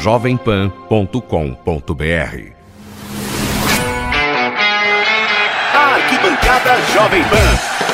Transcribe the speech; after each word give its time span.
jovempan.com.br. 0.00 2.52
Arquibancada 5.74 6.76
Jovem 6.92 7.24
Pan. 7.24 7.89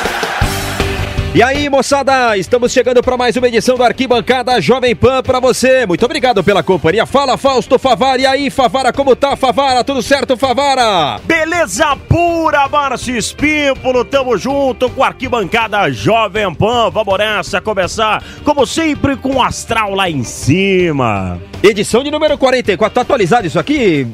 E 1.35 1.43
aí, 1.43 1.69
moçada, 1.69 2.35
estamos 2.35 2.71
chegando 2.71 3.03
para 3.03 3.15
mais 3.15 3.35
uma 3.35 3.47
edição 3.47 3.77
do 3.77 3.83
Arquibancada 3.83 4.59
Jovem 4.59 4.95
Pan 4.95 5.21
para 5.21 5.39
você. 5.39 5.85
Muito 5.85 6.03
obrigado 6.03 6.43
pela 6.43 6.63
companhia. 6.63 7.05
Fala, 7.05 7.37
Fausto 7.37 7.77
Favara. 7.77 8.19
E 8.19 8.25
aí, 8.25 8.49
Favara, 8.49 8.91
como 8.91 9.15
tá, 9.15 9.35
Favara? 9.35 9.83
Tudo 9.83 10.01
certo, 10.01 10.35
Favara? 10.35 11.19
Beleza 11.25 11.95
pura, 12.09 12.67
Márcio 12.67 13.15
Espímpolo. 13.15 14.03
Tamo 14.03 14.35
junto 14.35 14.89
com 14.89 15.03
a 15.03 15.07
Arquibancada 15.07 15.91
Jovem 15.91 16.51
Pan. 16.55 16.89
Vamos 16.89 17.17
nessa, 17.19 17.61
começar, 17.61 18.23
como 18.43 18.65
sempre, 18.65 19.15
com 19.15 19.35
o 19.35 19.43
astral 19.43 19.93
lá 19.93 20.09
em 20.09 20.23
cima. 20.23 21.39
Edição 21.61 22.03
de 22.03 22.09
número 22.09 22.35
44. 22.35 22.95
Tá 22.95 23.01
atualizado 23.01 23.45
isso 23.45 23.59
aqui? 23.59 24.07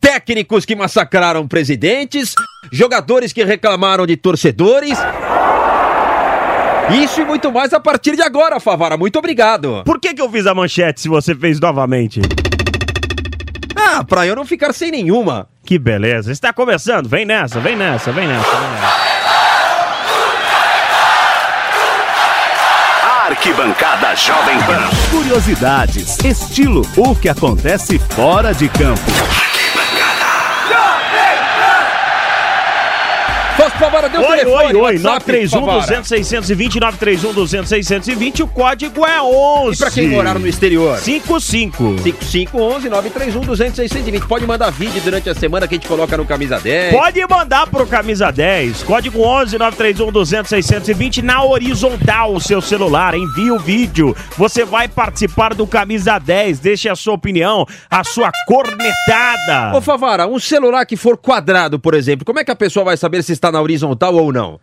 Técnicos 0.06 0.66
que 0.66 0.75
massacraram 0.75 1.48
presidentes, 1.48 2.36
jogadores 2.72 3.34
que 3.34 3.44
reclamaram 3.44 4.06
de 4.06 4.16
torcedores. 4.16 5.00
Isso 7.03 7.22
e 7.22 7.25
muito 7.25 7.52
mais 7.52 7.73
a 7.73 7.80
partir 7.80 8.16
de 8.16 8.22
agora, 8.22 8.59
Favara. 8.59 8.97
Muito 8.97 9.17
obrigado. 9.17 9.81
Por 9.84 10.00
que, 10.00 10.14
que 10.14 10.22
eu 10.22 10.30
fiz 10.30 10.45
a 10.45 10.53
manchete 10.53 11.02
se 11.02 11.09
você 11.09 11.34
fez 11.34 11.59
novamente? 11.59 12.22
Ah, 13.75 14.03
pra 14.03 14.28
eu 14.28 14.36
não 14.36 14.45
ficar 14.45 14.73
sem 14.73 14.92
nenhuma. 14.92 15.47
Que 15.66 15.80
beleza. 15.80 16.31
Está 16.31 16.53
começando. 16.53 17.09
Vem 17.09 17.25
nessa, 17.25 17.59
vem 17.59 17.75
nessa, 17.75 18.12
vem 18.12 18.28
nessa, 18.28 18.52
vem 18.52 18.62
nessa. 18.62 19.16
Arquibancada 23.25 24.16
Jovem 24.16 24.59
Pan. 24.67 24.88
Curiosidades, 25.09 26.19
estilo, 26.23 26.84
o 26.95 27.16
que 27.16 27.28
acontece 27.28 27.97
fora 27.97 28.53
de 28.53 28.69
campo. 28.69 29.01
Oi, 34.18 34.38
telefone. 34.38 34.78
Oi, 34.78 34.96
oi, 34.96 35.00
931-200-620, 35.00 36.80
931-200-620, 36.80 38.44
o 38.44 38.48
código 38.48 39.06
é 39.06 39.22
11. 39.22 39.76
E 39.76 39.78
pra 39.78 39.92
quem 39.92 40.09
morar 40.09 40.40
no 40.40 40.48
exterior? 40.48 40.98
55. 40.98 41.98
5511 42.03 42.90
931-200-620. 42.90 44.28
Pode 44.28 44.46
mandar 44.46 44.72
vídeo 44.72 45.02
durante 45.02 45.30
a 45.30 45.36
semana 45.36 45.68
que 45.68 45.75
a 45.75 45.78
gente 45.78 45.88
coloca 45.88 46.16
no 46.18 46.25
Camisa 46.25 46.59
10. 46.59 46.94
Pode 46.94 47.25
mandar 47.28 47.68
pro 47.68 47.86
Camisa 47.86 48.31
10. 48.31 48.84
Código 48.84 49.22
11 49.22 49.58
931-200-620 49.58 51.22
na 51.22 51.44
horizontal, 51.44 52.34
o 52.34 52.42
seu 52.42 52.62
celular. 52.62 53.16
Envie 53.16 53.52
o 53.52 53.59
vídeo. 53.59 54.16
Você 54.38 54.64
vai 54.66 54.88
participar 54.88 55.54
do 55.54 55.66
Camisa 55.68 56.18
10. 56.20 56.59
Deixe 56.59 56.90
a 56.90 56.96
sua 56.96 57.14
opinião, 57.14 57.66
a 57.90 58.04
sua 58.04 58.31
cornetada. 58.48 59.75
Ô, 59.75 59.81
Favara, 59.81 60.28
um 60.28 60.40
celular 60.40 60.86
que 60.86 60.96
for 60.96 61.18
quadrado, 61.18 61.80
por 61.80 61.94
exemplo, 61.94 62.25
como 62.25 62.40
é 62.40 62.44
que 62.44 62.52
a 62.52 62.56
pessoa 62.56 62.86
vai 62.86 62.98
saber 62.98 63.24
se 63.24 63.31
está 63.31 63.52
na 63.52 63.62
horizontal 63.62 64.05
ou 64.10 64.32
não? 64.32 64.60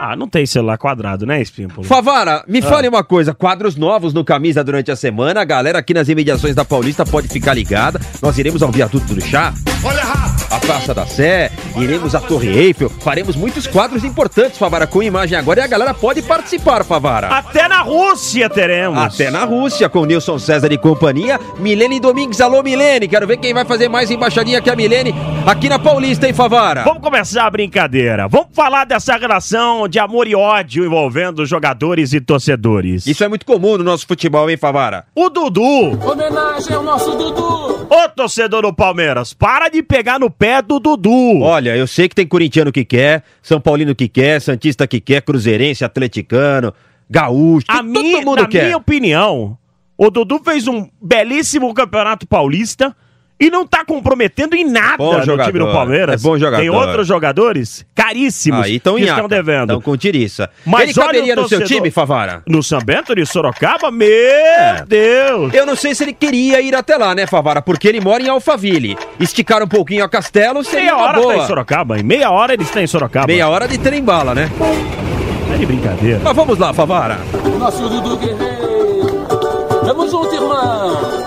Ah, 0.00 0.14
não 0.14 0.28
tem 0.28 0.46
celular 0.46 0.78
quadrado, 0.78 1.26
né, 1.26 1.42
Espímpolo? 1.42 1.84
Favara, 1.84 2.44
me 2.46 2.60
ah. 2.60 2.62
fale 2.62 2.88
uma 2.88 3.02
coisa: 3.02 3.34
quadros 3.34 3.74
novos 3.74 4.14
no 4.14 4.24
Camisa 4.24 4.62
durante 4.62 4.92
a 4.92 4.96
semana. 4.96 5.40
A 5.40 5.44
galera 5.44 5.80
aqui 5.80 5.92
nas 5.92 6.08
imediações 6.08 6.54
da 6.54 6.64
Paulista 6.64 7.04
pode 7.04 7.26
ficar 7.26 7.52
ligada. 7.54 8.00
Nós 8.22 8.38
iremos 8.38 8.62
ao 8.62 8.70
Viaduto 8.70 9.12
do 9.12 9.20
Chá. 9.20 9.52
Olha 9.82 10.07
a 10.50 10.58
Praça 10.58 10.94
da 10.94 11.06
Sé, 11.06 11.50
iremos 11.76 12.14
à 12.14 12.20
Torre 12.20 12.48
Eiffel, 12.48 12.88
faremos 12.88 13.36
muitos 13.36 13.66
quadros 13.66 14.04
importantes, 14.04 14.58
Favara, 14.58 14.86
com 14.86 15.02
imagem 15.02 15.36
agora 15.36 15.60
e 15.60 15.62
a 15.62 15.66
galera 15.66 15.92
pode 15.92 16.22
participar, 16.22 16.84
Favara. 16.84 17.28
Até 17.28 17.68
na 17.68 17.82
Rússia 17.82 18.48
teremos. 18.48 18.98
Até 18.98 19.30
na 19.30 19.44
Rússia, 19.44 19.88
com 19.88 20.04
Nilson 20.04 20.38
César 20.38 20.72
e 20.72 20.78
companhia. 20.78 21.38
Milene 21.58 22.00
Domingues, 22.00 22.40
alô 22.40 22.62
Milene, 22.62 23.08
quero 23.08 23.26
ver 23.26 23.36
quem 23.36 23.52
vai 23.52 23.64
fazer 23.64 23.88
mais 23.88 24.10
embaixadinha 24.10 24.60
que 24.60 24.70
a 24.70 24.76
Milene 24.76 25.14
aqui 25.46 25.68
na 25.68 25.78
Paulista, 25.78 26.26
hein, 26.26 26.32
Favara? 26.32 26.82
Vamos 26.82 27.02
começar 27.02 27.46
a 27.46 27.50
brincadeira. 27.50 28.26
Vamos 28.28 28.48
falar 28.52 28.84
dessa 28.84 29.16
relação 29.16 29.86
de 29.88 29.98
amor 29.98 30.26
e 30.26 30.34
ódio 30.34 30.84
envolvendo 30.84 31.44
jogadores 31.44 32.12
e 32.12 32.20
torcedores. 32.20 33.06
Isso 33.06 33.22
é 33.22 33.28
muito 33.28 33.44
comum 33.44 33.76
no 33.76 33.84
nosso 33.84 34.06
futebol, 34.06 34.48
hein, 34.48 34.56
Favara? 34.56 35.04
O 35.14 35.28
Dudu. 35.28 35.98
Homenagem 36.02 36.74
ao 36.74 36.82
nosso 36.82 37.10
Dudu. 37.16 37.86
Ô, 37.90 38.08
torcedor 38.14 38.62
do 38.62 38.72
Palmeiras, 38.72 39.32
para 39.32 39.68
de 39.68 39.82
pegar 39.82 40.18
no 40.18 40.30
pé 40.38 40.62
do 40.62 40.78
Dudu. 40.78 41.40
Olha, 41.40 41.76
eu 41.76 41.86
sei 41.86 42.08
que 42.08 42.14
tem 42.14 42.26
corintiano 42.26 42.70
que 42.70 42.84
quer, 42.84 43.24
São 43.42 43.60
Paulino 43.60 43.94
que 43.94 44.08
quer, 44.08 44.40
Santista 44.40 44.86
que 44.86 45.00
quer, 45.00 45.22
Cruzeirense, 45.22 45.84
Atleticano, 45.84 46.72
Gaúcho, 47.10 47.66
a 47.68 47.78
todo 47.78 47.88
minha, 47.88 48.22
mundo 48.22 48.42
na 48.42 48.48
quer. 48.48 48.58
Na 48.58 48.64
minha 48.64 48.76
opinião, 48.76 49.58
o 49.96 50.10
Dudu 50.10 50.40
fez 50.44 50.68
um 50.68 50.88
belíssimo 51.02 51.72
campeonato 51.74 52.26
paulista 52.26 52.94
e 53.40 53.50
não 53.50 53.66
tá 53.66 53.84
comprometendo 53.84 54.54
em 54.54 54.64
nada 54.64 54.96
bom 54.96 55.18
no 55.18 55.24
jogador. 55.24 55.52
time 55.52 55.64
do 55.64 55.72
Palmeiras. 55.72 56.20
É 56.20 56.28
bom 56.28 56.38
jogador. 56.38 56.60
Tem 56.60 56.70
outros 56.70 57.06
jogadores 57.06 57.86
caríssimos 57.94 58.64
Aí 58.64 58.80
que 58.80 59.04
estão 59.04 59.28
devendo. 59.28 59.74
Estão 59.74 59.80
com 59.80 59.96
tiriça. 59.96 60.50
Mas 60.64 60.82
Ele 60.82 60.94
caberia 60.94 61.36
no 61.36 61.48
seu 61.48 61.64
time, 61.64 61.90
Favara? 61.90 62.42
No 62.46 62.62
São 62.62 62.80
Bento 62.80 63.14
de 63.14 63.24
Sorocaba? 63.24 63.90
Meu 63.90 64.08
é. 64.08 64.84
Deus! 64.86 65.54
Eu 65.54 65.66
não 65.66 65.76
sei 65.76 65.94
se 65.94 66.02
ele 66.02 66.12
queria 66.12 66.60
ir 66.60 66.74
até 66.74 66.96
lá, 66.96 67.14
né, 67.14 67.26
Favara? 67.26 67.62
Porque 67.62 67.88
ele 67.88 68.00
mora 68.00 68.22
em 68.22 68.28
Alphaville. 68.28 68.96
Esticar 69.20 69.62
um 69.62 69.68
pouquinho 69.68 70.04
a 70.04 70.08
Castelo 70.08 70.64
seria 70.64 70.92
meia 70.92 70.96
hora 70.96 71.20
boa. 71.20 71.34
tá 71.34 71.42
em 71.42 71.46
Sorocaba. 71.46 71.98
Em 71.98 72.02
meia 72.02 72.30
hora 72.30 72.54
ele 72.54 72.62
está 72.62 72.82
em 72.82 72.86
Sorocaba. 72.86 73.26
Meia 73.26 73.48
hora 73.48 73.68
de 73.68 73.78
trem 73.78 74.02
bala, 74.02 74.34
né? 74.34 74.50
É 75.52 75.56
de 75.56 75.66
brincadeira. 75.66 76.20
Mas 76.22 76.36
vamos 76.36 76.58
lá, 76.58 76.72
Favara. 76.74 77.18
Nosso 77.58 77.88
Dudu 77.88 78.16
Guerreiro. 78.16 79.26
Tamo 79.84 80.08
junto, 80.10 80.34
irmão. 80.34 81.17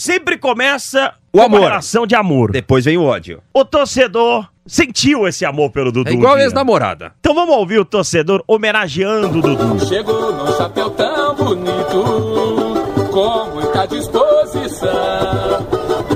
Sempre 0.00 0.38
começa 0.38 1.12
o 1.30 1.42
amor. 1.42 1.60
relação 1.60 2.06
de 2.06 2.14
amor. 2.14 2.50
Depois 2.50 2.86
vem 2.86 2.96
o 2.96 3.04
ódio. 3.04 3.42
O 3.52 3.66
torcedor 3.66 4.48
sentiu 4.66 5.28
esse 5.28 5.44
amor 5.44 5.68
pelo 5.70 5.92
Dudu. 5.92 6.08
É 6.08 6.14
igual 6.14 6.36
a 6.36 6.42
ex-namorada. 6.42 7.12
Então 7.20 7.34
vamos 7.34 7.54
ouvir 7.54 7.80
o 7.80 7.84
torcedor 7.84 8.42
homenageando 8.48 9.40
o 9.40 9.42
Dudu. 9.42 9.86
Chegou 9.86 10.32
num 10.32 10.56
chapéu 10.56 10.88
tão 10.88 11.34
bonito, 11.34 13.10
com 13.12 13.50
muita 13.54 13.86
disposição. 13.88 14.90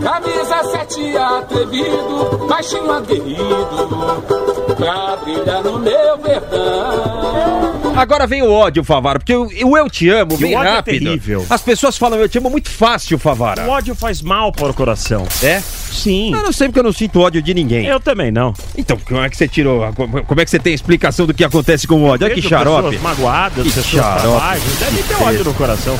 Camisa 0.02 0.64
sete 0.70 1.14
atrevido, 1.18 2.46
baixinho 2.48 2.90
aguerrido 2.90 4.24
pra 4.78 5.16
brilhar 5.16 5.62
no 5.62 5.78
meu 5.78 6.16
verdão. 6.16 7.73
Agora 7.96 8.26
vem 8.26 8.42
o 8.42 8.50
ódio, 8.50 8.82
Favara, 8.82 9.18
porque 9.18 9.34
o, 9.34 9.48
o 9.68 9.78
eu 9.78 9.88
te 9.88 10.08
amo 10.10 10.36
vem 10.36 10.54
o 10.54 10.58
ódio 10.58 10.68
é 10.68 10.74
rápido. 10.74 10.96
É 10.96 10.98
terrível. 10.98 11.46
As 11.48 11.62
pessoas 11.62 11.96
falam 11.96 12.18
eu 12.18 12.28
te 12.28 12.38
amo 12.38 12.50
muito 12.50 12.68
fácil, 12.68 13.18
Favara. 13.18 13.64
O 13.64 13.70
ódio 13.70 13.94
faz 13.94 14.20
mal 14.20 14.50
para 14.50 14.68
o 14.68 14.74
coração. 14.74 15.26
É? 15.42 15.60
Sim. 15.60 16.34
Eu 16.34 16.42
não 16.42 16.52
sei 16.52 16.68
porque 16.68 16.80
eu 16.80 16.84
não 16.84 16.92
sinto 16.92 17.20
ódio 17.20 17.40
de 17.40 17.54
ninguém. 17.54 17.86
Eu 17.86 18.00
também 18.00 18.32
não. 18.32 18.52
Então, 18.76 18.98
como 18.98 19.20
é 19.20 19.30
que 19.30 19.36
você 19.36 19.46
tirou? 19.46 19.92
Como 19.94 20.40
é 20.40 20.44
que 20.44 20.50
você 20.50 20.58
tem 20.58 20.74
explicação 20.74 21.26
do 21.26 21.32
que 21.32 21.44
acontece 21.44 21.86
com 21.86 22.02
o 22.02 22.04
ódio? 22.04 22.26
Olha 22.26 22.34
que 22.34 22.42
xarope. 22.42 22.90
Pessoas 22.90 23.02
magoadas, 23.02 23.64
que 23.64 23.72
pessoas 23.72 24.04
xarope. 24.04 24.60
Deve 24.80 25.02
ter 25.02 25.22
ódio 25.22 25.44
no 25.44 25.54
coração. 25.54 25.96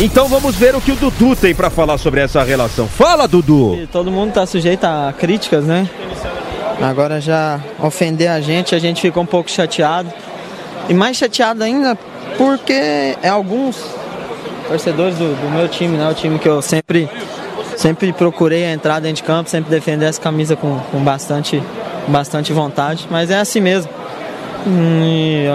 Então 0.00 0.28
vamos 0.28 0.56
ver 0.56 0.74
o 0.74 0.80
que 0.80 0.90
o 0.90 0.96
Dudu 0.96 1.36
tem 1.36 1.54
para 1.54 1.70
falar 1.70 1.98
sobre 1.98 2.20
essa 2.20 2.42
relação. 2.42 2.88
Fala, 2.88 3.28
Dudu! 3.28 3.86
Todo 3.92 4.10
mundo 4.10 4.32
tá 4.32 4.44
sujeito 4.44 4.84
a 4.84 5.14
críticas, 5.16 5.64
né? 5.64 5.88
Agora 6.82 7.20
já 7.20 7.60
ofender 7.80 8.28
a 8.28 8.40
gente, 8.40 8.74
a 8.74 8.78
gente 8.78 9.00
ficou 9.00 9.22
um 9.22 9.26
pouco 9.26 9.50
chateado. 9.50 10.12
E 10.88 10.94
mais 10.94 11.16
chateado 11.16 11.62
ainda 11.62 11.96
porque 12.36 12.72
é 13.22 13.28
alguns 13.28 13.76
torcedores 14.68 15.16
do, 15.16 15.34
do 15.34 15.50
meu 15.50 15.68
time, 15.68 15.96
né? 15.96 16.08
O 16.08 16.14
time 16.14 16.38
que 16.38 16.48
eu 16.48 16.60
sempre, 16.60 17.08
sempre 17.76 18.12
procurei 18.12 18.64
entrar 18.64 19.00
dentro 19.00 19.16
de 19.16 19.22
campo, 19.22 19.48
sempre 19.48 19.70
defender 19.70 20.06
essa 20.06 20.20
camisa 20.20 20.56
com, 20.56 20.78
com 20.90 21.00
bastante, 21.00 21.62
bastante 22.08 22.52
vontade. 22.52 23.06
Mas 23.10 23.30
é 23.30 23.38
assim 23.38 23.60
mesmo. 23.60 23.90
Hum, 24.66 25.02
e, 25.04 25.46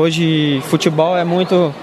hoje 0.00 0.62
futebol 0.68 1.16
é 1.16 1.24
muito. 1.24 1.74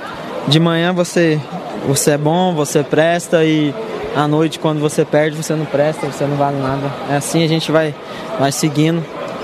De 0.48 0.60
manhã 0.60 0.94
você, 0.94 1.42
você 1.88 2.12
é 2.12 2.18
bom, 2.20 2.54
você 2.54 2.84
presta 2.84 3.44
e 3.44 3.74
à 4.16 4.28
noite 4.28 4.60
quando 4.60 4.80
você 4.80 5.04
perde 5.04 5.36
você 5.36 5.54
não 5.54 5.66
presta, 5.66 6.08
você 6.08 6.26
não 6.26 6.38
vale 6.38 6.58
nada. 6.58 6.90
É 7.10 7.18
assim 7.18 7.44
a 7.44 7.48
gente 7.48 7.72
vai, 7.72 7.94
vai 8.40 8.52
seguindo. 8.52 9.04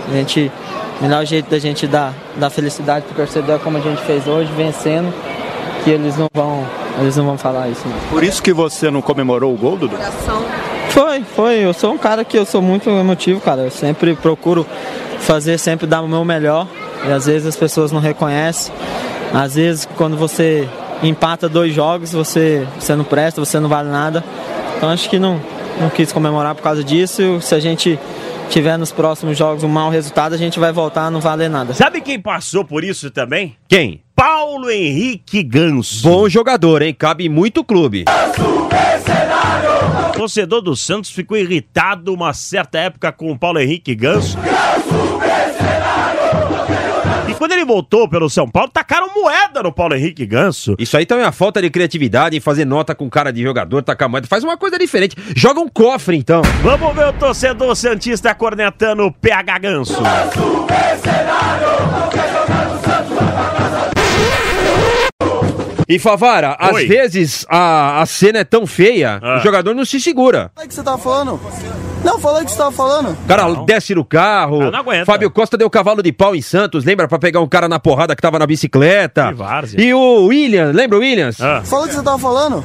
A 0.09 0.13
gente. 0.13 0.51
O 1.00 1.03
melhor 1.03 1.25
jeito 1.25 1.50
da 1.50 1.57
gente 1.57 1.88
dar, 1.88 2.13
dar 2.35 2.51
felicidade 2.51 3.06
pro 3.06 3.15
torcedor 3.15 3.56
é 3.56 3.59
como 3.59 3.75
a 3.77 3.81
gente 3.81 4.00
fez 4.03 4.27
hoje, 4.27 4.51
vencendo, 4.56 5.12
que 5.83 5.89
eles 5.89 6.15
não 6.15 6.27
vão. 6.33 6.63
Eles 7.00 7.18
não 7.18 7.25
vão 7.25 7.38
falar 7.38 7.69
isso. 7.69 7.81
Não. 7.88 7.97
Por 8.09 8.23
isso 8.23 8.41
que 8.41 8.53
você 8.53 8.91
não 8.91 9.01
comemorou 9.01 9.51
o 9.51 9.57
gol, 9.57 9.77
Dudu? 9.77 9.97
Foi, 10.89 11.23
foi. 11.35 11.56
Eu 11.59 11.73
sou 11.73 11.94
um 11.94 11.97
cara 11.97 12.23
que 12.23 12.38
eu 12.38 12.45
sou 12.45 12.62
muito 12.62 12.89
emotivo, 12.89 13.41
cara. 13.41 13.62
Eu 13.62 13.71
sempre 13.71 14.13
procuro 14.15 14.68
fazer, 15.19 15.57
sempre 15.57 15.88
dar 15.88 16.01
o 16.01 16.07
meu 16.07 16.23
melhor. 16.23 16.68
E 17.07 17.12
às 17.12 17.25
vezes 17.25 17.47
as 17.47 17.56
pessoas 17.56 17.91
não 17.91 18.00
reconhecem. 18.00 18.71
Às 19.33 19.56
vezes 19.56 19.88
quando 19.97 20.15
você 20.15 20.68
empata 21.01 21.50
dois 21.50 21.73
jogos, 21.73 22.12
você, 22.12 22.68
você 22.79 22.95
não 22.95 23.03
presta, 23.03 23.44
você 23.44 23.59
não 23.59 23.69
vale 23.69 23.89
nada. 23.89 24.23
Então 24.81 24.89
acho 24.89 25.07
que 25.12 25.19
não, 25.19 25.39
não 25.80 25.92
quis 25.92 26.12
comemorar 26.12 26.56
por 26.56 26.63
causa 26.63 26.83
disso. 26.83 27.39
Se 27.39 27.54
a 27.54 27.60
gente 27.60 28.00
tiver 28.50 28.78
nos 28.78 28.92
próximos 28.92 29.38
jogos 29.38 29.63
um 29.63 29.68
mau 29.68 29.92
resultado, 29.92 30.33
a 30.33 30.38
gente 30.39 30.60
vai 30.60 30.72
voltar 30.72 31.04
a 31.04 31.12
não 31.12 31.22
valer 31.22 31.51
nada. 31.51 31.72
Sabe 31.75 32.01
quem 32.01 32.19
passou 32.19 32.66
por 32.66 32.83
isso 32.83 33.12
também? 33.12 33.56
Quem? 33.68 34.01
Paulo 34.16 34.72
Henrique 34.72 35.44
Ganso. 35.44 36.01
Bom 36.01 36.28
jogador, 36.28 36.81
hein? 36.81 36.95
Cabe 36.98 37.28
em 37.28 37.30
muito 37.30 37.63
clube. 37.63 38.06
O 40.10 40.12
torcedor 40.13 40.63
do 40.63 40.75
Santos 40.75 41.12
ficou 41.12 41.38
irritado 41.38 42.12
uma 42.12 42.33
certa 42.33 42.80
época 42.80 43.12
com 43.12 43.31
o 43.31 43.38
Paulo 43.38 43.60
Henrique 43.60 43.94
Ganso. 43.94 44.36
E 44.70 44.70
quando 47.42 47.54
ele 47.54 47.66
voltou 47.66 48.08
pelo 48.08 48.30
São 48.30 48.48
Paulo, 48.48 48.70
tacaram 48.72 49.10
moeda 49.16 49.64
no 49.64 49.72
Paulo 49.74 49.96
Henrique 49.96 50.28
Ganso. 50.28 50.76
Isso 50.78 50.96
aí 50.96 51.08
também 51.08 51.24
é 51.24 51.26
uma 51.26 51.32
falta 51.32 51.60
de 51.60 51.72
criatividade 51.72 52.38
em 52.38 52.40
fazer 52.40 52.66
nota 52.66 52.94
com 52.94 53.10
cara 53.10 53.34
de 53.34 53.42
jogador, 53.42 53.82
tacar 53.82 54.08
moeda. 54.08 54.28
Faz 54.28 54.44
uma 54.44 54.56
coisa 54.56 54.78
diferente. 54.78 55.16
Joga 55.36 55.60
um 55.60 55.68
cofre, 55.68 56.16
então. 56.16 56.44
Vamos 56.62 56.94
ver 56.96 57.08
o 57.08 57.14
torcedor 57.14 57.76
Santista 57.76 58.36
cornetando 58.36 59.08
o 59.08 59.12
PH 59.12 59.58
Ganso. 59.58 60.04
E 65.88 65.98
Favara, 65.98 66.56
às 66.60 66.76
Oi. 66.76 66.86
vezes 66.86 67.44
a, 67.50 68.04
a 68.04 68.06
cena 68.06 68.38
é 68.40 68.44
tão 68.44 68.68
feia, 68.68 69.20
Ah. 69.20 69.38
o 69.38 69.40
jogador 69.40 69.74
não 69.74 69.84
se 69.84 70.00
segura. 70.00 70.52
O 70.64 70.68
que 70.68 70.74
você 70.76 70.84
tava 70.84 71.00
falando. 71.00 71.40
Não, 72.03 72.19
fala 72.19 72.42
o 72.42 72.45
que 72.45 72.51
você 72.51 72.57
tava 72.57 72.71
falando. 72.71 73.12
O 73.12 73.27
cara 73.27 73.53
desce 73.65 73.95
no 73.95 74.03
carro. 74.06 74.59
Cara, 74.59 74.71
não 74.71 74.80
aguenta. 74.80 75.06
Fábio 75.06 75.31
Costa 75.31 75.57
deu 75.57 75.69
cavalo 75.69 76.01
de 76.01 76.12
pau 76.12 76.36
em 76.36 76.42
Santos, 76.42 76.83
lembra? 76.83 77.07
Pra 77.07 77.19
pegar 77.19 77.39
um 77.42 77.48
cara 77.48 77.68
na 77.68 77.80
porrada 77.80 78.15
que 78.15 78.21
tava 78.21 78.39
na 78.39 78.48
bicicleta. 78.48 79.27
Que 79.30 79.33
várzea. 79.33 79.81
E 79.81 79.94
o 79.94 80.25
Williams, 80.25 80.75
lembra 80.75 80.98
o 80.98 81.01
Williams? 81.01 81.39
Ah, 81.42 81.62
Fala 81.63 81.86
o 81.86 81.88
que 81.88 81.95
você 81.95 82.03
tava 82.03 82.18
falando. 82.19 82.63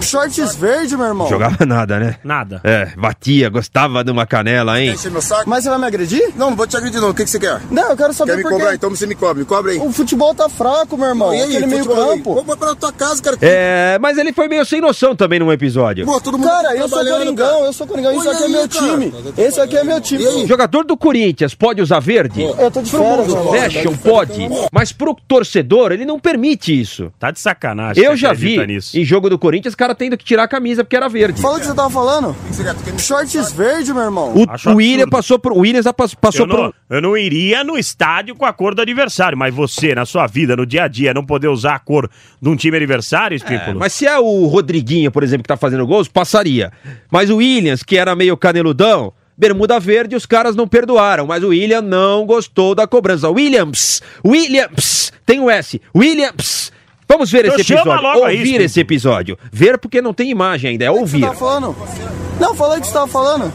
Shorts 0.00 0.54
verde, 0.56 0.96
meu 0.96 1.06
irmão. 1.06 1.28
Jogava 1.28 1.64
nada, 1.64 1.98
né? 1.98 2.16
nada. 2.22 2.60
É, 2.64 2.86
batia, 2.96 3.48
gostava 3.48 4.02
de 4.04 4.10
uma 4.10 4.26
canela, 4.26 4.80
hein? 4.80 4.90
Encher 4.90 5.10
meu 5.10 5.22
saco? 5.22 5.48
Mas 5.48 5.64
você 5.64 5.70
vai 5.70 5.78
me 5.78 5.86
agredir? 5.86 6.32
Não, 6.36 6.50
não 6.50 6.56
vou 6.56 6.66
te 6.66 6.76
agredir 6.76 7.00
não. 7.00 7.10
O 7.10 7.14
que, 7.14 7.24
que 7.24 7.30
você 7.30 7.38
quer? 7.38 7.60
Não, 7.70 7.90
eu 7.90 7.96
quero 7.96 8.12
saber 8.12 8.32
Quer 8.32 8.38
me 8.38 8.42
cobrar? 8.44 8.74
Então 8.74 8.90
você 8.90 9.06
me 9.06 9.14
cobre. 9.14 9.40
Me 9.40 9.44
cobre 9.44 9.72
aí. 9.72 9.78
O 9.78 9.92
futebol 9.92 10.34
tá 10.34 10.48
fraco, 10.48 10.96
meu 10.96 11.08
irmão. 11.08 11.34
E 11.34 11.42
aí, 11.42 11.56
Aquele 11.56 11.66
meio 11.66 11.84
campo. 11.86 12.34
Vou 12.34 12.44
vou 12.44 12.56
pra 12.56 12.74
tua 12.74 12.92
casa, 12.92 13.22
cara. 13.22 13.36
É, 13.40 13.98
mas 14.00 14.18
ele 14.18 14.32
foi 14.32 14.48
meio 14.48 14.64
sem 14.64 14.80
noção 14.80 15.14
também 15.14 15.38
num 15.38 15.52
episódio. 15.52 16.06
Pô, 16.06 16.20
todo 16.20 16.38
mundo 16.38 16.48
Cara, 16.48 16.76
eu 16.76 16.88
sou 16.88 17.04
Coringão, 17.04 17.34
cara. 17.36 17.66
eu 17.66 17.72
sou 17.72 17.86
Coringão. 17.86 18.12
Isso 18.12 18.30
aqui 18.30 18.42
é 18.42 18.46
aí, 18.46 18.65
meu 18.66 18.80
cara. 18.80 18.96
time. 18.98 19.12
Esse 19.36 19.60
aqui 19.60 19.76
é 19.76 19.84
meu 19.84 20.00
time. 20.00 20.46
Jogador 20.46 20.84
do 20.84 20.96
Corinthians 20.96 21.54
pode 21.54 21.80
usar 21.80 22.00
verde? 22.00 22.42
Eu 22.42 22.70
tô 22.70 22.82
de 22.82 22.90
férias, 22.90 23.26
meu 23.28 23.36
irmão. 23.38 23.54
Fashion 23.54 23.96
pode, 23.96 24.48
mas 24.72 24.92
pro 24.92 25.16
torcedor 25.26 25.92
ele 25.92 26.04
não 26.04 26.18
permite 26.18 26.78
isso. 26.78 27.12
Tá 27.18 27.30
de 27.30 27.40
sacanagem. 27.40 28.02
Eu 28.02 28.16
já 28.16 28.32
vi 28.32 28.64
nisso. 28.66 28.98
em 28.98 29.04
jogo 29.04 29.28
do 29.28 29.38
Corinthians 29.38 29.74
cara 29.74 29.94
tendo 29.94 30.16
que 30.16 30.24
tirar 30.24 30.44
a 30.44 30.48
camisa 30.48 30.84
porque 30.84 30.96
era 30.96 31.08
verde. 31.08 31.40
Fala 31.40 31.56
o 31.56 31.60
que 31.60 31.66
você 31.66 31.74
tava 31.74 31.90
falando. 31.90 32.36
Shorts 32.98 33.52
verde, 33.52 33.92
meu 33.92 34.02
irmão. 34.02 34.32
O, 34.34 34.70
o 34.70 34.76
William 34.76 35.08
passou 35.08 35.38
por 35.38 35.52
o 35.52 35.58
Williams 35.58 35.86
passou, 36.20 36.44
Eu 36.46 36.48
por 36.48 36.58
não, 36.58 36.74
eu 36.90 37.02
não 37.02 37.16
iria 37.16 37.62
no 37.64 37.78
estádio 37.78 38.34
com 38.34 38.44
a 38.44 38.52
cor 38.52 38.74
do 38.74 38.82
adversário, 38.82 39.36
mas 39.36 39.54
você, 39.54 39.94
na 39.94 40.04
sua 40.04 40.26
vida, 40.26 40.56
no 40.56 40.66
dia 40.66 40.84
a 40.84 40.88
dia, 40.88 41.14
não 41.14 41.24
poder 41.24 41.48
usar 41.48 41.74
a 41.74 41.78
cor 41.78 42.10
de 42.40 42.48
um 42.48 42.56
time 42.56 42.76
adversário, 42.76 43.34
É, 43.34 43.36
Espípulo? 43.36 43.78
mas 43.78 43.92
se 43.92 44.06
é 44.06 44.18
o 44.18 44.46
Rodriguinho, 44.46 45.10
por 45.10 45.22
exemplo, 45.22 45.42
que 45.42 45.48
tá 45.48 45.56
fazendo 45.56 45.86
gols, 45.86 46.08
passaria. 46.08 46.72
Mas 47.10 47.30
o 47.30 47.36
Williams, 47.36 47.82
que 47.82 47.96
era 47.96 48.14
meio 48.14 48.36
caneludão, 48.56 49.12
bermuda 49.36 49.78
verde, 49.78 50.16
os 50.16 50.24
caras 50.24 50.56
não 50.56 50.66
perdoaram. 50.66 51.26
Mas 51.26 51.42
o 51.44 51.48
William 51.48 51.82
não 51.82 52.24
gostou 52.24 52.74
da 52.74 52.86
cobrança. 52.86 53.28
Williams, 53.28 54.02
Williams, 54.24 55.12
tem 55.26 55.40
o 55.40 55.50
S, 55.50 55.80
Williams. 55.94 56.72
Vamos 57.08 57.30
ver 57.30 57.44
Então 57.46 57.58
esse 57.60 57.72
episódio. 57.72 58.08
Ouvir 58.18 58.34
Espírito. 58.36 58.62
esse 58.62 58.80
episódio. 58.80 59.38
Ver 59.52 59.78
porque 59.78 60.02
não 60.02 60.12
tem 60.12 60.30
imagem 60.30 60.70
ainda, 60.70 60.84
é 60.86 60.90
O 60.90 60.94
que 60.94 61.00
ouvir. 61.00 61.20
você 61.20 61.26
tava 61.26 61.38
falando? 61.38 61.76
Não, 62.40 62.54
fala 62.54 62.76
o 62.76 62.80
que 62.80 62.86
você 62.86 62.92
tava 62.92 63.06
falando. 63.06 63.52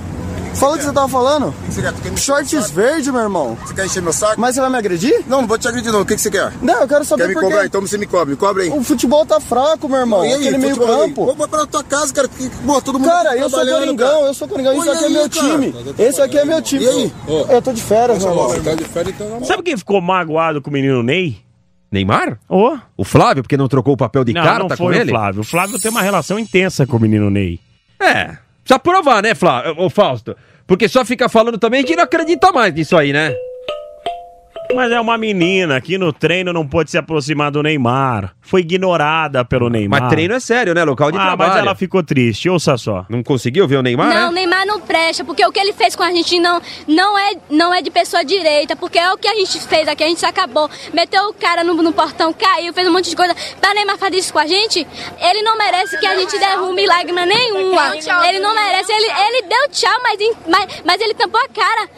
Fala 0.53 0.75
o 0.75 0.77
que 0.77 0.83
você 0.83 0.93
tava 0.93 1.07
falando. 1.07 1.47
O 1.47 1.51
que 1.53 1.73
você 1.73 1.81
quer? 1.81 1.93
Tu 1.93 2.01
quer 2.01 2.11
me- 2.11 2.17
Shorts 2.17 2.69
verde, 2.71 3.11
meu 3.11 3.21
irmão. 3.21 3.57
Você 3.65 3.73
quer 3.73 3.85
encher 3.85 4.01
meu 4.01 4.13
saco? 4.13 4.39
Mas 4.39 4.53
você 4.53 4.61
vai 4.61 4.69
me 4.69 4.77
agredir? 4.77 5.23
Não, 5.27 5.41
não 5.41 5.47
vou 5.47 5.57
te 5.57 5.67
agredir 5.67 5.91
não. 5.91 6.01
O 6.01 6.05
que, 6.05 6.13
que 6.15 6.21
você 6.21 6.29
quer? 6.29 6.51
Não, 6.61 6.81
eu 6.81 6.87
quero 6.87 7.03
saber 7.03 7.23
Quer 7.23 7.27
me 7.29 7.33
por 7.33 7.43
cobrar? 7.43 7.65
Então 7.65 7.81
você 7.81 7.97
me 7.97 8.05
cobre. 8.05 8.31
Me 8.31 8.37
cobre 8.37 8.63
aí. 8.63 8.69
O 8.69 8.83
futebol 8.83 9.25
tá 9.25 9.39
fraco, 9.39 9.89
meu 9.89 9.99
irmão. 9.99 10.23
E 10.23 10.27
aí, 10.27 10.33
Aquele 10.41 10.57
meio 10.59 10.75
futebol 10.75 11.01
aí? 11.01 11.07
campo. 11.09 11.25
Vou 11.35 11.47
pra 11.47 11.65
tua 11.65 11.83
casa, 11.83 12.13
cara. 12.13 12.27
que- 12.27 12.49
Pô, 12.49 12.81
todo 12.81 12.99
mundo 12.99 13.09
Cara, 13.09 13.35
eu 13.35 13.49
sou 13.49 13.59
trabalhando, 13.59 13.79
Coringão, 13.85 14.07
cara. 14.11 14.25
eu 14.27 14.33
sou 14.33 14.47
Coringão. 14.47 14.73
Isso 14.73 14.81
Olha 14.81 14.91
aqui 14.93 15.03
é 15.03 15.07
aí, 15.07 15.13
meu 15.13 15.29
cara. 15.29 15.47
time. 15.49 15.75
Esse 15.97 16.21
aqui 16.21 16.37
é 16.37 16.45
meu 16.45 16.61
time. 16.61 16.83
E 16.83 16.87
aí? 16.89 17.13
Eu 17.49 17.61
tô 17.61 17.73
de 17.73 17.81
férias, 17.81 18.19
meu 18.19 18.29
irmão. 18.29 18.61
Tá 18.61 18.75
de 18.75 18.83
férias, 18.83 19.15
então 19.15 19.45
Sabe 19.45 19.63
quem 19.63 19.77
ficou 19.77 19.99
magoado 20.01 20.61
com 20.61 20.69
o 20.69 20.73
menino 20.73 21.01
Ney? 21.01 21.37
Neymar? 21.91 22.37
Ô, 22.47 22.77
O 22.95 23.03
Flávio, 23.03 23.41
porque 23.43 23.57
não 23.57 23.67
trocou 23.67 23.93
o 23.93 23.97
papel 23.97 24.23
de 24.23 24.31
não, 24.33 24.43
carta 24.43 24.59
não 24.59 24.69
com 24.69 24.75
foi 24.77 24.95
o 24.95 24.99
ele? 25.01 25.09
Flávio. 25.11 25.41
O 25.41 25.43
Flávio 25.43 25.79
tem 25.79 25.89
uma 25.91 26.01
relação 26.01 26.37
intensa 26.37 26.85
com 26.85 26.95
o 26.97 26.99
menino 26.99 27.29
Ney. 27.29 27.59
É, 27.99 28.37
precisa 28.71 28.79
provar, 28.79 29.21
né, 29.21 29.35
Flávio? 29.35 29.75
Ô, 29.77 29.89
Fausto? 29.89 30.35
Porque 30.65 30.87
só 30.87 31.03
fica 31.03 31.27
falando 31.27 31.57
também, 31.57 31.81
gente 31.81 31.95
não 31.95 32.03
acredita 32.03 32.51
mais 32.51 32.73
nisso 32.73 32.95
aí, 32.95 33.11
né? 33.11 33.33
Mas 34.73 34.91
é 34.91 34.99
uma 35.01 35.17
menina 35.17 35.81
que 35.81 35.97
no 35.97 36.13
treino 36.13 36.53
não 36.53 36.65
pôde 36.65 36.89
se 36.89 36.97
aproximar 36.97 37.51
do 37.51 37.61
Neymar. 37.61 38.33
Foi 38.41 38.61
ignorada 38.61 39.45
pelo 39.45 39.69
Neymar. 39.69 40.01
Mas 40.01 40.09
treino 40.09 40.33
é 40.33 40.39
sério, 40.39 40.73
né? 40.73 40.83
Local 40.83 41.11
de 41.11 41.17
Ah, 41.17 41.21
trabalho. 41.21 41.51
mas 41.51 41.59
ela 41.61 41.75
ficou 41.75 42.03
triste, 42.03 42.49
ouça 42.49 42.75
só. 42.77 43.05
Não 43.07 43.21
conseguiu 43.23 43.67
ver 43.67 43.77
o 43.77 43.81
Neymar, 43.83 44.13
Não, 44.13 44.31
né? 44.31 44.41
Neymar 44.41 44.65
não 44.65 44.81
presta, 44.81 45.23
porque 45.23 45.45
o 45.45 45.51
que 45.51 45.59
ele 45.59 45.73
fez 45.73 45.95
com 45.95 46.03
a 46.03 46.11
gente 46.11 46.39
não, 46.39 46.59
não, 46.87 47.17
é, 47.17 47.35
não 47.49 47.73
é 47.73 47.81
de 47.81 47.91
pessoa 47.91 48.25
direita, 48.25 48.75
porque 48.75 48.97
é 48.97 49.13
o 49.13 49.17
que 49.17 49.27
a 49.27 49.35
gente 49.35 49.59
fez 49.61 49.87
aqui, 49.87 50.03
a 50.03 50.07
gente 50.07 50.25
acabou. 50.25 50.69
Meteu 50.93 51.29
o 51.29 51.33
cara 51.33 51.63
no, 51.63 51.75
no 51.75 51.93
portão, 51.93 52.33
caiu, 52.33 52.73
fez 52.73 52.87
um 52.87 52.91
monte 52.91 53.09
de 53.11 53.15
coisa. 53.15 53.33
Pra 53.61 53.73
Neymar 53.73 53.97
fazer 53.97 54.17
isso 54.17 54.33
com 54.33 54.39
a 54.39 54.47
gente, 54.47 54.85
ele 55.19 55.41
não 55.43 55.57
merece 55.57 55.97
que 55.99 56.05
a 56.05 56.15
gente 56.17 56.37
derrume 56.37 56.85
lágrima 56.87 57.25
nenhuma. 57.25 57.95
Ele 58.27 58.39
não 58.39 58.55
merece, 58.55 58.91
ele, 58.91 59.05
ele 59.05 59.47
deu 59.47 59.69
tchau, 59.69 59.99
mas, 60.03 60.17
mas, 60.47 60.81
mas 60.83 60.99
ele 61.01 61.13
tampou 61.13 61.39
a 61.39 61.47
cara. 61.47 61.89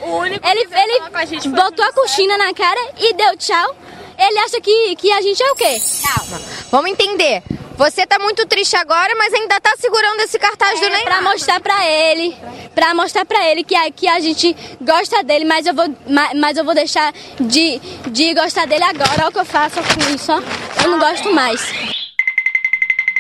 Ele, 0.52 0.68
ele 0.72 1.50
botou 1.50 1.86
a 1.86 1.94
coxina 1.94 2.38
na 2.38 2.54
cara 2.54 2.80
e 3.00 3.14
deu 3.14 3.38
tchau. 3.38 3.76
Ele 4.18 4.40
acha 4.40 4.60
que, 4.62 4.96
que 4.96 5.12
a 5.12 5.22
gente 5.22 5.42
é 5.42 5.52
o 5.52 5.56
quê? 5.56 5.82
Calma, 6.04 6.42
vamos 6.72 6.92
entender. 6.92 7.44
Você 7.76 8.06
tá 8.06 8.20
muito 8.20 8.46
triste 8.46 8.76
agora, 8.76 9.16
mas 9.18 9.34
ainda 9.34 9.60
tá 9.60 9.74
segurando 9.80 10.20
esse 10.22 10.38
cartaz 10.38 10.80
do 10.80 10.86
É, 10.86 10.90
Neymar. 10.90 11.04
pra 11.06 11.22
mostrar 11.24 11.60
pra 11.60 11.86
ele, 11.90 12.38
pra 12.76 12.94
mostrar 12.94 13.26
pra 13.26 13.50
ele 13.50 13.64
que 13.64 13.74
a, 13.76 13.90
que 13.92 14.08
a 14.08 14.20
gente 14.20 14.56
gosta 14.80 15.24
dele, 15.24 15.44
mas 15.44 15.66
eu 15.66 15.74
vou, 15.74 15.88
ma- 16.08 16.34
mas 16.36 16.56
eu 16.56 16.64
vou 16.64 16.76
deixar 16.76 17.12
de, 17.40 17.80
de 18.08 18.34
gostar 18.36 18.68
dele 18.68 18.84
agora. 18.84 19.12
Olha 19.18 19.30
o 19.30 19.32
que 19.32 19.40
eu 19.40 19.46
faço 19.46 19.78
com 19.82 20.14
isso, 20.16 20.32
ó. 20.32 20.40
Eu 20.84 20.92
não 20.92 21.00
gosto 21.00 21.34
mais. 21.34 21.62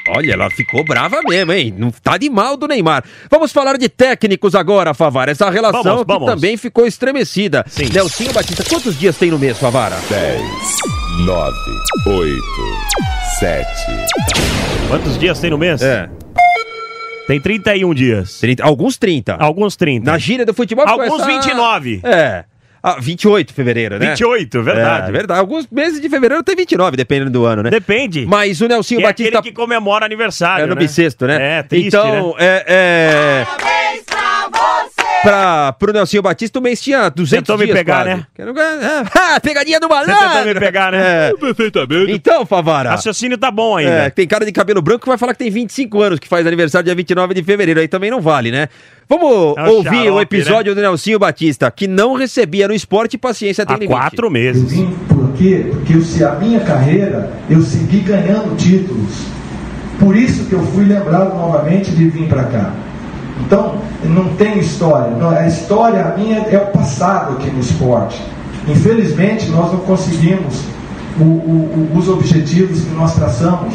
Olha, 0.10 0.34
ela 0.34 0.50
ficou 0.50 0.84
brava 0.84 1.22
mesmo, 1.28 1.54
hein? 1.54 1.74
Não 1.78 1.90
tá 1.92 2.18
de 2.18 2.30
mal 2.30 2.58
do 2.58 2.68
Neymar. 2.68 3.04
Vamos 3.30 3.52
falar 3.54 3.78
de 3.78 3.88
técnicos 3.88 4.54
agora, 4.54 4.94
Favar. 4.94 5.30
Essa 5.30 5.50
relação 5.50 5.82
Vamos, 5.84 6.04
vamos. 6.06 6.26
também 6.30 6.58
ficou 6.58 6.86
estremecida. 6.86 7.64
Sim. 7.68 7.90
Nelsinho 7.94 8.34
Batista, 8.34 8.64
quantos 8.68 9.00
dias 9.00 9.18
tem 9.18 9.32
no 9.32 9.40
mês, 9.40 9.58
Favara? 9.58 9.96
10, 10.10 10.42
9, 11.26 11.58
8, 12.08 12.42
7. 13.40 13.68
Quantos 14.90 15.18
dias 15.18 15.40
tem 15.40 15.50
no 15.50 15.58
mês? 15.58 15.82
É, 15.82 16.10
Tem 17.26 17.40
31 17.40 17.94
dias. 17.94 18.40
30, 18.40 18.62
alguns 18.64 18.98
30. 18.98 19.36
Alguns 19.40 19.78
30. 19.78 20.12
Na 20.12 20.18
gíria 20.18 20.46
do 20.46 20.54
futebol 20.54 20.86
Alguns 20.86 21.22
essa- 21.22 21.26
29. 21.32 22.02
É. 22.04 22.44
Ah, 22.86 22.98
28 23.00 23.48
de 23.48 23.54
fevereiro, 23.54 23.98
né? 23.98 24.10
28, 24.10 24.62
verdade. 24.62 25.08
É, 25.08 25.12
verdade. 25.14 25.40
Alguns 25.40 25.66
meses 25.72 26.02
de 26.02 26.10
fevereiro 26.10 26.44
tem 26.44 26.54
29, 26.54 26.98
dependendo 26.98 27.32
do 27.32 27.46
ano, 27.46 27.64
né? 27.64 27.70
Depende. 27.70 28.26
Mas 28.26 28.60
o 28.60 28.68
Nelsinho 28.68 29.00
Que 29.00 29.06
é 29.06 29.10
Batista 29.10 29.40
aquele 29.40 29.54
que 29.54 29.56
comemora 29.56 30.06
aniversário, 30.06 30.64
é 30.64 30.68
no 30.68 30.76
né? 30.76 30.82
bissexto, 30.82 31.26
né? 31.26 31.60
É, 31.60 31.64
triste, 31.64 31.88
Então, 31.88 32.36
né? 32.38 32.46
é, 32.46 32.66
é... 32.68 33.73
pra, 35.24 35.74
pro 35.74 35.92
Nelsinho 35.94 36.22
Batista, 36.22 36.60
o 36.60 36.62
mês 36.62 36.80
tinha 36.82 37.10
200 37.10 37.40
Tentou 37.44 37.58
me 37.58 37.66
dias 37.66 37.78
pegar, 37.78 38.04
quase. 38.04 38.10
né? 38.18 38.28
Quero- 38.36 38.60
é, 38.60 39.04
ah, 39.36 39.40
pegadinha 39.40 39.80
do 39.80 39.90
malandro! 39.90 40.14
Você 40.16 40.28
tentou 40.38 40.46
me 40.54 40.60
pegar, 40.60 40.92
né? 40.92 41.30
É. 41.30 41.34
Perfeitamente. 41.40 42.12
Então, 42.12 42.46
Favara... 42.46 42.92
Raciocínio 42.92 43.38
tá 43.38 43.50
bom 43.50 43.78
ainda. 43.78 43.92
É, 43.92 44.10
tem 44.10 44.28
cara 44.28 44.46
de 44.46 44.52
cabelo 44.52 44.82
branco 44.82 45.02
que 45.02 45.08
vai 45.10 45.18
falar 45.18 45.34
que 45.34 45.40
tem 45.40 45.50
25 45.50 46.02
anos, 46.02 46.20
que 46.20 46.28
faz 46.28 46.46
aniversário 46.46 46.86
dia 46.86 46.94
29 46.96 47.34
de 47.34 47.44
fevereiro. 47.44 47.80
Aí 47.80 47.88
também 47.88 48.12
não 48.12 48.22
vale, 48.22 48.52
né? 48.52 48.68
Vamos 49.10 49.58
É 49.58 49.64
o 49.70 49.74
ouvir 49.76 49.90
xarope, 49.90 50.10
o 50.12 50.22
episódio 50.22 50.76
do 50.76 50.82
Nelsinho 50.82 51.20
Batista, 51.20 51.70
que 51.72 51.88
não 51.88 52.14
recebia 52.14 52.68
no 52.68 52.74
esporte 52.74 53.18
paciência 53.18 53.66
tem 53.66 53.76
Há 53.76 53.80
limite. 53.80 53.92
quatro 54.00 54.30
meses. 54.30 54.72
Vim 54.72 54.92
por 55.08 55.34
quê? 55.34 55.68
Porque 55.72 55.94
eu, 55.94 56.02
se 56.02 56.24
a 56.24 56.32
minha 56.36 56.60
carreira 56.62 57.32
eu 57.50 57.62
segui 57.62 58.00
ganhando 58.00 58.56
títulos. 58.56 59.26
Por 60.00 60.16
isso 60.16 60.46
que 60.46 60.54
eu 60.54 60.64
fui 60.68 60.86
lembrado 60.86 61.36
novamente 61.36 61.92
de 61.92 62.06
vir 62.10 62.28
para 62.28 62.44
cá. 62.46 62.74
Então, 63.46 63.82
não 64.06 64.30
tem 64.36 64.60
história. 64.60 65.10
A 65.38 65.48
história 65.48 66.14
minha 66.18 66.40
é 66.40 66.58
o 66.58 66.78
passado 66.78 67.34
aqui 67.38 67.50
no 67.50 67.60
esporte. 67.60 68.22
Infelizmente, 68.68 69.50
nós 69.50 69.72
não 69.72 69.80
conseguimos 69.80 70.62
o- 71.20 71.24
o- 71.24 71.90
o- 71.94 71.98
os 71.98 72.08
objetivos 72.10 72.82
que 72.82 72.94
nós 72.96 73.14
traçamos 73.16 73.74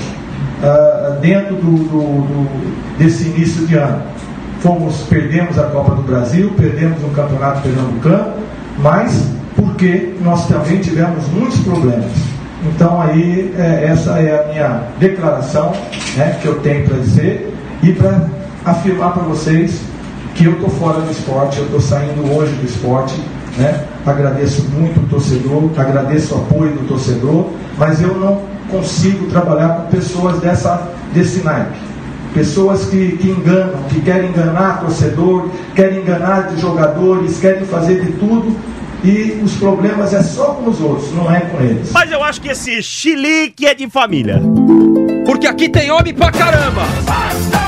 ah, 0.63 1.17
dentro 1.21 1.55
do, 1.55 1.71
do- 1.71 2.23
do- 2.27 2.99
desse 2.99 3.29
início 3.29 3.65
de 3.67 3.77
ano. 3.77 4.03
Fomos, 4.61 5.03
perdemos 5.09 5.57
a 5.57 5.65
Copa 5.65 5.95
do 5.95 6.03
Brasil, 6.03 6.53
perdemos 6.57 6.99
um 7.05 7.11
campeonato 7.11 7.61
pernambucano, 7.63 8.33
mas 8.79 9.25
porque 9.55 10.15
nós 10.21 10.49
também 10.49 10.79
tivemos 10.81 11.29
muitos 11.29 11.59
problemas. 11.61 12.11
Então 12.75 13.01
aí 13.01 13.55
é, 13.57 13.85
essa 13.89 14.19
é 14.19 14.45
a 14.45 14.53
minha 14.53 14.83
declaração 14.99 15.73
né, 16.17 16.37
que 16.43 16.49
eu 16.49 16.57
tenho 16.57 16.89
para 16.89 16.97
dizer 16.99 17.55
e 17.85 17.93
para 17.93 18.23
afirmar 18.65 19.13
para 19.13 19.23
vocês 19.23 19.81
que 20.39 20.45
eu 20.45 20.53
estou 20.53 20.71
fora 20.71 21.01
do 21.01 21.11
esporte, 21.11 21.59
eu 21.59 21.65
estou 21.65 21.81
saindo 21.81 22.33
hoje 22.33 22.53
do 22.53 22.65
esporte. 22.65 23.21
Né? 23.57 23.85
Agradeço 24.07 24.63
muito 24.71 25.01
o 25.01 25.09
torcedor, 25.09 25.69
agradeço 25.77 26.37
o 26.37 26.39
apoio 26.39 26.73
do 26.75 26.87
torcedor, 26.87 27.51
mas 27.77 28.01
eu 28.01 28.17
não 28.17 28.43
consigo 28.71 29.27
trabalhar 29.27 29.69
com 29.71 29.97
pessoas 29.97 30.39
dessa, 30.39 30.89
desse 31.13 31.41
naipe. 31.41 31.77
Pessoas 32.33 32.85
que, 32.85 33.17
que 33.17 33.31
enganam, 33.31 33.83
que 33.89 34.01
querem 34.01 34.31
enganar 34.31 34.81
torcedor, 34.81 35.49
querem 35.75 36.03
enganar 36.03 36.53
jogadores, 36.57 37.41
querem 37.41 37.65
fazer 37.65 38.05
de 38.05 38.13
tudo 38.13 38.55
e 39.03 39.41
os 39.43 39.55
problemas 39.55 40.15
é 40.15 40.23
só 40.23 40.55
com 40.55 40.71
os 40.71 40.81
outros, 40.81 41.13
não 41.15 41.35
é 41.35 41.41
com 41.41 41.61
eles. 41.61 41.91
Mas 41.91 42.13
eu 42.13 42.23
acho 42.23 42.41
que 42.41 42.49
esse 42.49 42.81
chilique 42.81 43.67
é 43.67 43.75
de 43.75 43.91
família. 43.91 44.41
Porque 45.27 45.49
aqui 45.49 45.69
tem 45.69 45.91
homem 45.91 46.15
pra 46.15 46.31
caramba! 46.31 46.83
Só 47.05 47.68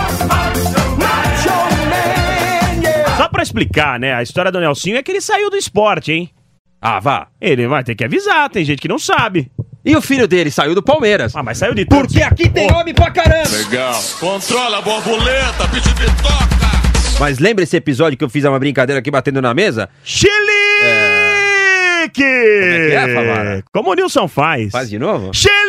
pra 3.40 3.42
explicar, 3.42 3.99
né? 3.99 4.12
A 4.14 4.23
história 4.23 4.52
do 4.52 4.61
Nelsinho 4.61 4.99
é 4.99 5.02
que 5.02 5.11
ele 5.11 5.20
saiu 5.20 5.49
do 5.50 5.56
esporte, 5.56 6.12
hein? 6.12 6.30
Ah, 6.80 7.00
vá. 7.00 7.28
Ele 7.40 7.66
vai 7.66 7.82
ter 7.82 7.94
que 7.94 8.04
avisar, 8.04 8.50
tem 8.50 8.64
gente 8.64 8.80
que 8.82 8.88
não 8.88 8.99
sabe. 8.99 9.50
E 9.85 9.97
o 9.97 10.02
filho 10.02 10.28
dele 10.28 10.50
saiu 10.50 10.75
do 10.75 10.82
Palmeiras. 10.82 11.35
Ah, 11.35 11.42
mas 11.42 11.56
saiu 11.56 11.75
de 11.75 11.87
tudo. 11.87 12.00
Porque 12.06 12.23
aqui 12.23 12.50
tem 12.50 12.70
homem 12.70 12.92
pra 12.92 13.11
caramba! 13.11 13.49
Legal. 13.50 13.99
Controla 14.18 14.78
a 14.78 14.82
borboleta, 14.82 15.66
bicho 15.68 15.94
de 15.94 16.04
toca. 16.23 16.61
Mas 17.18 17.38
lembra 17.38 17.64
esse 17.64 17.76
episódio 17.76 18.18
que 18.18 18.25
eu 18.25 18.28
fiz 18.28 18.44
uma 18.44 18.59
brincadeira 18.59 19.00
aqui 19.00 19.11
batendo 19.11 19.40
na 19.40 19.54
mesa? 19.54 19.88
Chilique! 20.04 20.35
Como 22.12 22.25
é 22.25 22.88
que 22.88 22.94
é, 22.94 23.14
Favara? 23.14 23.64
Como 23.73 23.90
o 23.90 23.94
Nilson 23.94 24.28
faz. 24.28 24.70
Faz 24.70 24.90
de 24.90 24.99
novo? 24.99 25.30
Chilique! 25.32 25.61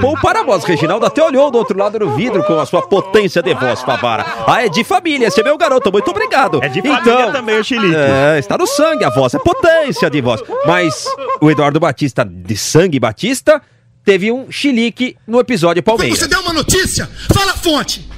Bom 0.00 0.12
pôr 0.12 0.18
o 0.18 0.20
para-voz. 0.20 0.64
Reginaldo 0.64 1.04
até 1.04 1.22
olhou 1.22 1.50
do 1.50 1.58
outro 1.58 1.76
lado 1.78 1.98
do 1.98 2.14
vidro 2.16 2.42
com 2.44 2.58
a 2.58 2.64
sua 2.64 2.82
potência 2.82 3.42
de 3.42 3.54
voz, 3.54 3.82
Favara. 3.82 4.24
Ah, 4.46 4.64
é 4.64 4.68
de 4.68 4.82
família, 4.82 5.28
esse 5.28 5.40
é 5.40 5.44
meu 5.44 5.58
garoto, 5.58 5.92
muito 5.92 6.10
obrigado. 6.10 6.62
É 6.62 6.68
de 6.68 6.80
família 6.80 7.30
também 7.30 7.58
o 7.58 7.64
chilique. 7.64 7.94
É, 7.94 8.38
está 8.38 8.56
no 8.56 8.66
sangue 8.66 9.04
a 9.04 9.10
voz, 9.10 9.34
é 9.34 9.38
potência 9.38 10.08
de 10.08 10.20
voz. 10.20 10.42
Mas 10.66 11.04
o 11.40 11.50
Eduardo 11.50 11.78
Batista, 11.78 12.24
de 12.24 12.56
sangue 12.56 12.98
Batista, 12.98 13.60
teve 14.04 14.32
um 14.32 14.50
chilique 14.50 15.16
no 15.26 15.38
episódio 15.38 15.82
Quando 15.82 15.98
Palmeiras. 15.98 16.18
você 16.18 16.28
der 16.28 16.38
uma 16.38 16.52
notícia, 16.52 17.08
fala 17.32 17.52
a 17.52 17.56
fonte. 17.56 18.08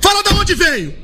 Fala 0.00 0.22
de 0.22 0.34
onde 0.34 0.54
veio. 0.54 0.94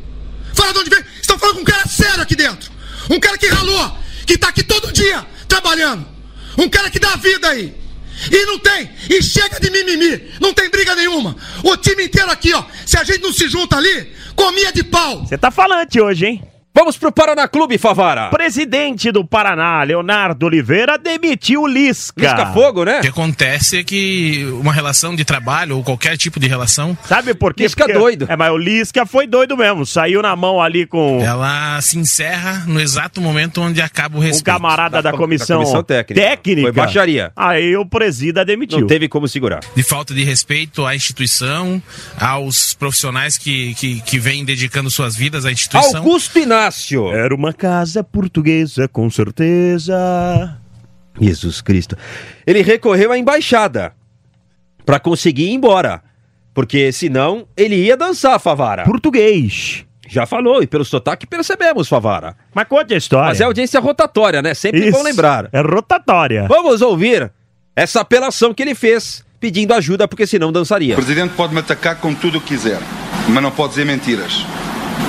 Fala 0.55 0.73
de 0.73 0.79
onde 0.81 0.91
veio. 0.91 1.05
Tá 1.27 1.39
falando 1.39 1.57
com 1.57 1.63
um 1.63 1.65
cara 1.65 1.87
sério 1.87 2.21
aqui 2.23 2.37
dentro. 2.37 2.71
Um 3.09 3.19
cara 3.21 3.39
que 3.39 3.47
ralou, 3.47 3.93
que 4.27 4.37
tá 4.37 4.49
aqui 4.49 4.63
todo 4.63 4.93
dia 4.93 5.25
trabalhando. 5.47 6.05
Um 6.59 6.69
cara 6.69 6.91
que 6.91 6.99
dá 6.99 7.17
vida 7.17 7.49
aí. 7.49 7.75
E 8.31 8.47
não 8.47 8.59
tem, 8.59 8.91
e 9.09 9.23
chega 9.23 9.61
de 9.61 9.71
mimimi, 9.71 10.33
não 10.41 10.53
tem 10.53 10.69
briga 10.69 10.95
nenhuma. 10.95 11.37
O 11.63 11.77
time 11.77 12.05
inteiro 12.05 12.31
aqui, 12.31 12.53
ó, 12.53 12.65
se 12.85 12.99
a 12.99 13.05
gente 13.05 13.23
não 13.23 13.33
se 13.33 13.49
junta 13.49 13.77
ali, 13.77 14.13
comia 14.35 14.73
de 14.73 14.83
pau. 14.83 15.25
Você 15.25 15.39
tá 15.39 15.51
falante 15.51 16.01
hoje, 16.01 16.27
hein? 16.27 16.48
Vamos 16.79 16.97
pro 16.97 17.11
Paraná 17.11 17.49
Clube, 17.49 17.77
Favara. 17.77 18.29
Presidente 18.31 19.11
do 19.11 19.25
Paraná, 19.25 19.83
Leonardo 19.83 20.47
Oliveira, 20.47 20.97
demitiu 20.97 21.63
o 21.63 21.67
Lisca. 21.67 22.23
Lisca 22.23 22.53
Fogo, 22.53 22.85
né? 22.85 22.99
O 22.99 23.01
que 23.01 23.09
acontece 23.09 23.79
é 23.79 23.83
que 23.83 24.47
uma 24.61 24.73
relação 24.73 25.17
de 25.17 25.25
trabalho 25.25 25.77
ou 25.79 25.83
qualquer 25.83 26.17
tipo 26.17 26.39
de 26.39 26.47
relação. 26.47 26.97
Sabe 27.05 27.35
por 27.35 27.53
quê? 27.53 27.65
Lisca 27.65 27.83
Porque- 27.85 27.99
doido. 27.99 28.27
É, 28.29 28.37
mas 28.37 28.53
o 28.53 28.57
Lisca 28.57 29.05
foi 29.05 29.27
doido 29.27 29.57
mesmo. 29.57 29.85
Saiu 29.85 30.23
na 30.23 30.37
mão 30.37 30.63
ali 30.63 30.87
com 30.87 31.21
Ela 31.21 31.81
se 31.81 31.99
encerra 31.99 32.63
no 32.69 32.81
exato 32.81 33.21
momento 33.21 33.61
onde 33.61 33.83
acaba 33.83 34.15
o 34.17 34.21
o 34.21 34.23
respeito. 34.23 34.45
camarada 34.45 35.03
da, 35.03 35.11
da 35.11 35.17
comissão, 35.19 35.59
comissão 35.59 35.83
técnica. 35.83 36.39
Foi 36.63 36.71
baixaria. 36.71 37.33
Aí 37.35 37.77
o 37.77 37.85
presida 37.85 38.45
demitiu. 38.45 38.79
Não 38.79 38.87
teve 38.87 39.09
como 39.09 39.27
segurar. 39.27 39.63
De 39.75 39.83
falta 39.83 40.15
de 40.15 40.23
respeito 40.23 40.87
à 40.87 40.95
instituição, 40.95 41.83
aos 42.21 42.73
profissionais 42.75 43.37
que, 43.37 43.75
que, 43.75 44.01
que 44.03 44.19
vêm 44.21 44.45
dedicando 44.45 44.89
suas 44.93 45.17
vidas 45.17 45.45
à 45.45 45.51
instituição. 45.51 45.97
Augusto 45.97 46.39
Inácio. 46.39 46.68
Era 47.13 47.35
uma 47.35 47.53
casa 47.53 48.03
portuguesa, 48.03 48.89
com 48.89 49.09
certeza. 49.11 50.59
Jesus 51.21 51.61
Cristo. 51.61 51.97
Ele 52.47 52.63
recorreu 52.63 53.13
à 53.13 53.19
embaixada 53.19 53.93
pra 54.85 54.99
conseguir 54.99 55.47
ir 55.47 55.53
embora. 55.55 56.03
Porque 56.55 56.91
senão 56.91 57.47
ele 57.57 57.77
ia 57.77 57.97
dançar, 57.97 58.39
Favara. 58.41 58.85
Português. 58.85 59.85
Já 60.09 60.25
falou, 60.25 60.63
e 60.63 60.67
pelo 60.67 60.85
sotaque 60.85 61.27
percebemos, 61.27 61.89
Favara. 61.89 62.35
Mas 62.55 62.67
conte 62.67 62.95
a 62.95 62.97
história. 62.97 63.29
Mas 63.29 63.41
é 63.41 63.45
audiência 63.45 63.79
rotatória, 63.79 64.41
né? 64.41 64.55
Sempre 64.55 64.89
Isso. 64.89 64.97
bom 64.97 65.05
lembrar. 65.05 65.49
É 65.53 65.61
rotatória. 65.61 66.47
Vamos 66.49 66.81
ouvir 66.81 67.31
essa 67.77 68.01
apelação 68.01 68.55
que 68.55 68.63
ele 68.63 68.75
fez, 68.75 69.25
pedindo 69.39 69.75
ajuda, 69.75 70.09
porque 70.09 70.27
senão 70.27 70.51
dançaria. 70.51 70.95
O 70.95 70.97
presidente 70.97 71.35
pode 71.35 71.53
me 71.53 71.61
atacar 71.61 71.97
com 71.97 72.15
tudo 72.15 72.39
o 72.39 72.41
que 72.41 72.49
quiser, 72.49 72.81
mas 73.29 73.43
não 73.43 73.51
pode 73.51 73.75
dizer 73.75 73.85
mentiras. 73.85 74.45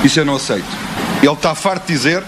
Isso 0.03 0.19
eu 0.19 0.25
não 0.25 0.35
aceito. 0.35 0.67
Ele 1.21 1.33
está 1.33 1.53
farto 1.55 1.87
de 1.87 1.93
dizer 1.93 2.23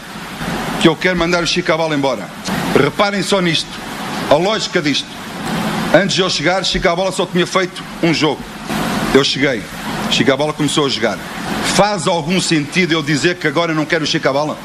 que 0.81 0.87
eu 0.87 0.95
quero 0.95 1.17
mandar 1.17 1.43
o 1.43 1.47
Chicaval 1.47 1.93
embora. 1.93 2.29
Reparem 2.75 3.23
só 3.23 3.39
nisto, 3.41 3.69
a 4.29 4.35
lógica 4.35 4.81
disto. 4.81 5.07
Antes 5.93 6.15
de 6.15 6.21
eu 6.21 6.29
chegar, 6.29 6.63
Chicabola 6.63 7.11
só 7.11 7.25
tinha 7.25 7.45
feito 7.45 7.83
um 8.01 8.13
jogo. 8.13 8.41
Eu 9.13 9.23
cheguei, 9.23 9.61
Chicabola 10.09 10.53
começou 10.53 10.85
a 10.85 10.89
jogar. 10.89 11.17
Faz 11.75 12.07
algum 12.07 12.39
sentido 12.39 12.93
eu 12.93 13.03
dizer 13.03 13.35
que 13.35 13.47
agora 13.47 13.73
não 13.73 13.85
quero 13.85 14.03
o 14.03 14.07
Chicabola? 14.07 14.57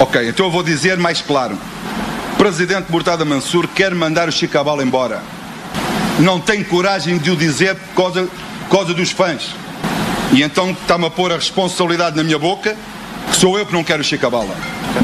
Ok, 0.00 0.28
então 0.28 0.46
eu 0.46 0.52
vou 0.52 0.62
dizer 0.62 0.96
mais 0.96 1.20
claro. 1.20 1.58
Presidente 2.36 2.90
Murtada 2.90 3.24
Mansur 3.24 3.68
quer 3.68 3.94
mandar 3.94 4.28
o 4.28 4.32
Chicabola 4.32 4.82
embora 4.82 5.20
não 6.18 6.40
tem 6.40 6.64
coragem 6.64 7.16
de 7.18 7.30
o 7.30 7.36
dizer 7.36 7.74
por 7.74 7.94
causa, 7.94 8.28
por 8.68 8.78
causa 8.78 8.94
dos 8.94 9.10
fãs. 9.10 9.54
E 10.32 10.42
então 10.42 10.70
está-me 10.72 11.06
a 11.06 11.10
pôr 11.10 11.32
a 11.32 11.36
responsabilidade 11.36 12.16
na 12.16 12.24
minha 12.24 12.38
boca, 12.38 12.76
sou 13.38 13.56
eu 13.56 13.64
que 13.64 13.72
não 13.72 13.84
quero 13.84 14.00
o 14.00 14.04
Chicabala. 14.04 14.56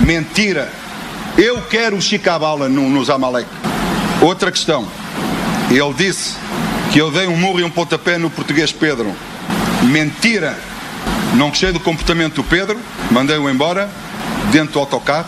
Mentira. 0.05 0.71
Eu 1.39 1.63
quero 1.63 1.97
o 1.97 2.03
Chicabala 2.03 2.69
no, 2.69 2.91
no 2.91 3.05
Zamalek. 3.05 3.49
Outra 4.21 4.51
questão. 4.51 4.89
Ele 5.71 5.95
disse 5.95 6.35
que 6.93 6.99
eu 6.99 7.13
dei 7.13 7.29
um 7.29 7.37
murro 7.37 7.61
e 7.61 7.65
um 7.65 7.71
pontapé 7.71 8.19
no 8.19 8.29
português 8.29 8.73
Pedro. 8.73 9.15
Mentira. 9.83 10.59
Não 11.37 11.49
gostei 11.49 11.73
do 11.73 11.81
comportamento 11.81 12.35
do 12.35 12.45
Pedro, 12.45 12.79
mandei-o 13.11 13.49
embora, 13.49 13.89
dentro 14.51 14.75
do 14.75 14.79
autocarro. 14.81 15.27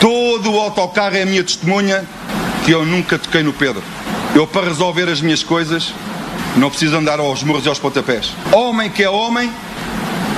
Todo 0.00 0.52
o 0.52 0.60
autocarro 0.60 1.16
é 1.16 1.22
a 1.22 1.26
minha 1.26 1.42
testemunha 1.42 2.04
que 2.64 2.72
eu 2.72 2.84
nunca 2.84 3.18
toquei 3.18 3.42
no 3.42 3.52
Pedro. 3.52 3.82
Eu, 4.34 4.46
para 4.46 4.66
resolver 4.66 5.08
as 5.08 5.20
minhas 5.20 5.42
coisas, 5.42 5.94
não 6.56 6.68
preciso 6.68 6.96
andar 6.96 7.20
aos 7.20 7.42
murros 7.42 7.64
e 7.64 7.68
aos 7.68 7.78
pontapés. 7.78 8.32
Homem 8.52 8.90
que 8.90 9.02
é 9.02 9.08
homem, 9.08 9.50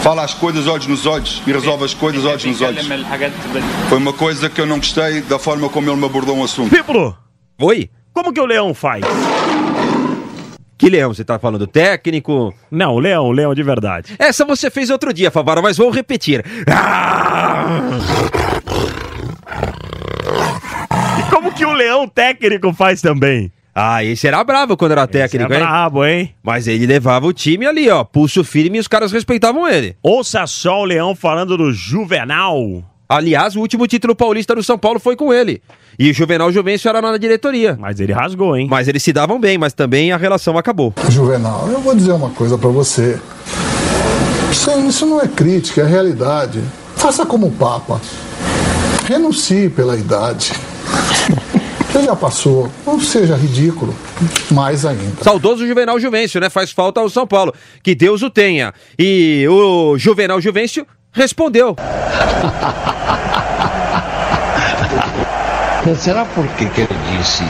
fala 0.07 0.23
as 0.23 0.35
coisas 0.35 0.69
olhos 0.69 0.87
nos 0.87 1.05
olhos 1.05 1.43
e 1.45 1.53
resolve 1.53 1.85
as 1.85 1.93
coisas 1.93 2.25
olhos 2.25 2.45
nos 2.45 2.63
olhos. 2.63 2.87
Foi 3.89 3.99
uma 3.99 4.13
coisa 4.13 4.49
que 4.49 4.61
eu 4.61 4.65
não 4.65 4.77
gostei 4.77 5.21
da 5.23 5.37
forma 5.37 5.69
como 5.69 5.91
ele 5.91 5.97
me 5.97 6.07
abordou 6.07 6.37
um 6.37 6.45
assunto. 6.45 6.71
Piplo, 6.71 7.19
Oi? 7.61 7.91
como 8.13 8.33
que 8.33 8.41
o 8.41 8.47
Leão 8.47 8.73
faz? 8.73 9.05
Que 10.79 10.89
leão? 10.89 11.13
Você 11.13 11.25
tá 11.25 11.41
falando 11.41 11.67
técnico? 11.67 12.55
Não, 12.71 12.95
o 12.95 13.01
Leão, 13.01 13.25
o 13.25 13.33
Leão 13.33 13.53
de 13.53 13.65
verdade. 13.65 14.15
Essa 14.17 14.45
você 14.45 14.71
fez 14.71 14.91
outro 14.91 15.13
dia, 15.13 15.29
Favara, 15.29 15.61
mas 15.61 15.77
vou 15.77 15.91
repetir. 15.91 16.45
Ah! 16.71 17.65
E 21.19 21.31
como 21.31 21.53
que 21.53 21.65
o 21.65 21.73
Leão 21.73 22.07
técnico 22.07 22.73
faz 22.73 23.01
também? 23.01 23.51
Ah, 23.79 24.03
esse 24.03 24.27
era 24.27 24.43
bravo 24.43 24.75
quando 24.75 24.93
era 24.93 25.07
técnico, 25.07 25.53
é 25.53 25.57
hein? 25.57 25.63
brabo, 25.63 26.03
hein? 26.03 26.35
Mas 26.43 26.67
ele 26.67 26.87
levava 26.87 27.27
o 27.27 27.33
time 27.35 27.67
ali, 27.67 27.91
ó, 27.91 28.05
pulso 28.05 28.43
firme 28.43 28.79
e 28.79 28.81
os 28.81 28.89
caras 28.89 29.13
respeitavam 29.13 29.69
ele. 29.69 29.95
Ouça 30.03 30.47
só 30.47 30.81
o 30.81 30.85
Leão 30.87 31.15
falando 31.15 31.59
do 31.59 31.71
Juvenal. 31.75 32.57
Aliás, 33.07 33.55
o 33.55 33.61
último 33.61 33.87
título 33.87 34.17
paulista 34.17 34.55
do 34.55 34.63
São 34.63 34.79
Paulo 34.79 34.99
foi 34.99 35.15
com 35.15 35.31
ele. 35.31 35.61
E 35.99 36.11
o 36.11 36.15
Juvenal 36.15 36.51
Juvencio 36.51 36.89
era 36.89 37.03
na 37.03 37.19
diretoria. 37.19 37.77
Mas 37.79 38.01
ele 38.01 38.15
rasgou, 38.15 38.57
hein? 38.57 38.67
Mas 38.71 38.89
eles 38.89 39.03
se 39.03 39.13
davam 39.13 39.39
bem, 39.39 39.59
mas 39.59 39.75
também 39.75 40.11
a 40.11 40.17
relação 40.17 40.57
acabou. 40.57 40.95
Juvenal, 41.11 41.69
eu 41.71 41.81
vou 41.81 41.95
dizer 41.95 42.13
uma 42.13 42.31
coisa 42.31 42.57
pra 42.57 42.71
você. 42.71 43.21
Isso, 44.51 44.71
isso 44.89 45.05
não 45.05 45.21
é 45.21 45.29
crítica, 45.29 45.83
é 45.83 45.87
realidade. 45.87 46.63
Faça 46.97 47.27
como 47.27 47.49
o 47.49 47.53
Papa. 47.53 48.01
Renuncie 49.07 49.69
pela 49.69 49.99
idade. 49.99 50.53
Você 51.97 52.05
já 52.05 52.15
passou, 52.15 52.71
não 52.87 53.01
seja 53.01 53.35
ridículo, 53.37 53.97
mais 54.51 54.85
ainda. 54.85 55.25
Saudoso 55.25 55.67
Juvenal 55.67 55.99
Juvencio, 55.99 56.39
né? 56.39 56.51
Faz 56.51 56.71
falta 56.71 57.01
ao 57.01 57.09
São 57.09 57.27
Paulo. 57.27 57.55
Que 57.83 57.95
Deus 57.95 58.21
o 58.21 58.29
tenha. 58.29 58.75
E 58.99 59.47
o 59.49 59.97
Juvenal 59.97 60.39
Juvencio 60.39 60.87
respondeu. 61.11 61.75
Será 65.97 66.27
por 66.27 66.47
que, 66.49 66.67
que 66.67 66.83
ele 66.83 66.99
disse 67.17 67.43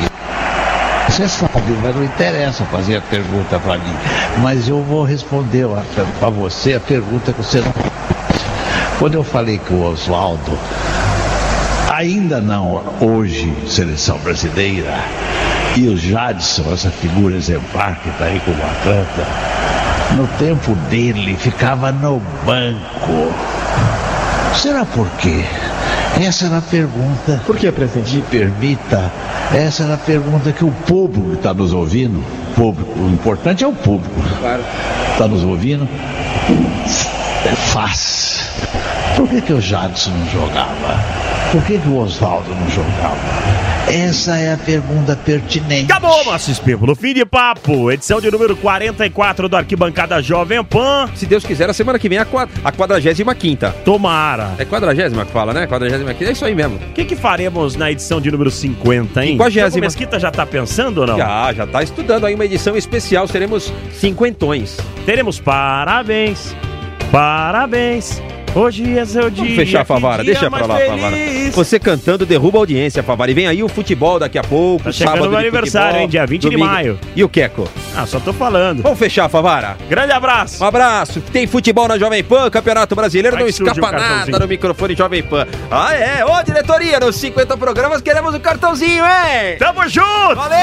Você 1.09 1.27
sabe, 1.27 1.73
mas 1.83 1.97
não 1.97 2.05
interessa 2.05 2.65
fazer 2.67 2.99
a 2.99 3.01
pergunta 3.01 3.59
para 3.59 3.79
mim. 3.79 3.97
Mas 4.43 4.69
eu 4.69 4.81
vou 4.81 5.03
responder 5.03 5.67
para 6.21 6.31
você 6.31 6.75
a 6.75 6.81
pergunta 6.81 7.33
que 7.33 7.43
você 7.43 7.61
não. 7.61 7.75
Quando 9.01 9.15
eu 9.15 9.25
falei 9.25 9.59
que 9.59 9.75
o 9.75 9.83
Oswaldo, 9.83 10.57
ainda 11.97 12.43
não 12.43 12.83
hoje, 13.01 13.51
seleção 13.67 14.19
brasileira, 14.19 14.95
e 15.77 15.89
o 15.89 15.97
Jadson, 15.97 16.71
essa 16.71 16.91
figura 16.91 17.37
exemplar 17.37 17.99
que 18.03 18.11
está 18.11 18.27
aí 18.27 18.39
com 18.41 18.51
o 18.51 18.55
Atlanta, 18.55 19.27
no 20.15 20.27
tempo 20.39 20.75
dele 20.91 21.37
ficava 21.37 21.91
no 21.93 22.21
banco. 22.45 23.33
Será 24.55 24.85
por 24.85 25.09
quê? 25.19 25.43
Essa 26.21 26.47
era 26.47 26.59
a 26.59 26.63
pergunta. 26.63 27.43
Por 27.47 27.57
que, 27.57 27.71
presidente? 27.73 28.17
Me 28.17 28.23
permita. 28.23 29.11
Essa 29.55 29.85
era 29.85 29.95
a 29.95 29.99
pergunta 29.99 30.53
que 30.53 30.65
o 30.65 30.71
público 30.71 31.33
está 31.33 31.55
nos 31.55 31.73
ouvindo. 31.73 32.23
Público. 32.55 32.91
O 32.99 33.11
importante 33.11 33.65
é 33.65 33.67
o 33.67 33.73
público. 33.73 34.15
Claro. 34.39 34.63
Está 35.13 35.29
nos 35.29 35.45
ouvindo? 35.45 35.89
Faz. 37.73 38.51
Por 39.17 39.27
que, 39.29 39.41
que 39.41 39.53
o 39.53 39.61
Jadson 39.61 40.11
não 40.11 40.27
jogava? 40.29 41.01
Por 41.51 41.63
que, 41.65 41.79
que 41.79 41.89
o 41.89 41.97
Oswaldo 41.99 42.51
não 42.55 42.69
jogava? 42.69 43.17
Essa 43.89 44.37
é 44.37 44.53
a 44.53 44.57
pergunta 44.57 45.17
pertinente. 45.17 45.91
Acabou, 45.91 46.25
Márcio 46.25 46.55
Pímpolo. 46.63 46.95
Fim 46.95 47.15
de 47.15 47.25
papo. 47.25 47.91
Edição 47.91 48.21
de 48.21 48.31
número 48.31 48.55
44 48.57 49.49
do 49.49 49.57
Arquibancada 49.57 50.21
Jovem 50.21 50.63
Pan. 50.65 51.09
Se 51.15 51.25
Deus 51.25 51.45
quiser, 51.47 51.71
a 51.71 51.73
semana 51.73 51.99
que 51.99 52.09
vem 52.09 52.19
é 52.19 52.23
a, 52.23 52.25
qua- 52.25 52.49
a 52.65 52.73
45 52.73 53.33
Tomara. 53.85 54.51
É 54.59 54.65
40 54.65 55.25
que 55.25 55.33
fala, 55.33 55.55
né? 55.55 55.67
45 55.67 56.25
É 56.25 56.33
isso 56.33 56.45
aí 56.45 56.55
mesmo. 56.55 56.77
O 56.77 56.93
que, 56.93 57.05
que 57.05 57.17
faremos 57.17 57.75
na 57.77 57.91
edição 57.91 58.21
de 58.21 58.31
número 58.31 58.51
50, 58.51 59.25
hein? 59.25 59.39
50ª. 59.39 59.77
O 59.77 59.81
Mesquita 59.81 60.19
já 60.21 60.31
tá 60.31 60.45
pensando 60.45 60.99
ou 61.03 61.07
não? 61.07 61.17
Já, 61.17 61.53
já 61.55 61.67
tá 61.67 61.83
estudando 61.83 62.27
aí 62.27 62.35
uma 62.35 62.45
edição 62.45 62.77
especial. 62.77 63.27
Seremos 63.29 63.73
cinquentões. 63.95 64.77
Teremos 65.07 65.39
parabéns, 65.41 66.55
parabéns. 67.13 68.21
Hoje 68.57 68.99
é 68.99 69.05
seu 69.05 69.29
dia. 69.29 69.43
Vamos 69.45 69.55
fechar, 69.55 69.85
Favara. 69.85 70.25
Deixa 70.25 70.51
pra 70.51 70.65
lá, 70.65 70.77
feliz. 70.77 70.91
Favara. 70.91 71.17
Você 71.53 71.79
cantando 71.79 72.25
derruba 72.25 72.57
a 72.57 72.61
audiência, 72.61 73.03
Favara. 73.03 73.31
E 73.31 73.35
vem 73.35 73.47
aí 73.47 73.63
o 73.63 73.69
futebol 73.69 74.19
daqui 74.19 74.39
a 74.39 74.43
pouco. 74.43 74.83
Tá 74.85 74.93
chegando 74.93 75.13
sábado 75.13 75.31
meu 75.31 75.39
de 75.39 75.47
aniversário, 75.47 75.89
futebol, 75.89 76.03
hein? 76.03 76.09
Dia 76.09 76.27
20 76.27 76.41
de 76.41 76.49
domingo. 76.51 76.65
maio. 76.65 76.99
E 77.15 77.23
o 77.23 77.29
Queco? 77.29 77.69
Ah, 77.95 78.07
só 78.07 78.19
tô 78.19 78.33
falando. 78.33 78.83
Vamos 78.83 78.99
fechar, 78.99 79.29
Favara. 79.29 79.77
Grande 79.91 80.13
abraço. 80.13 80.65
Um 80.65 80.67
abraço. 80.67 81.21
Tem 81.21 81.47
futebol 81.47 81.87
na 81.87 81.99
Jovem 81.99 82.25
Pan, 82.25 82.49
Campeonato 82.49 82.97
Brasileiro. 82.97 83.37
Vai 83.37 83.43
não 83.43 83.51
escapa 83.51 83.93
nada 83.93 84.39
no 84.39 84.49
microfone 84.49 84.95
Jovem 84.95 85.23
Pan. 85.23 85.47
Ah, 85.71 85.95
é? 85.95 86.25
Ô, 86.25 86.43
diretoria, 86.43 86.99
nos 86.99 87.17
50 87.17 87.59
programas 87.59 88.01
queremos 88.01 88.35
o 88.35 88.41
cartãozinho, 88.41 89.05
hein? 89.05 89.57
Tamo 89.59 89.87
junto! 89.87 90.35
Valeu! 90.35 90.57